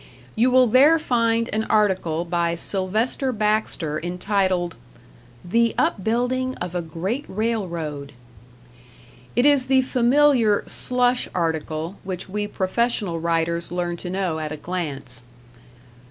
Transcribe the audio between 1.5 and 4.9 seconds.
an article by Sylvester Baxter entitled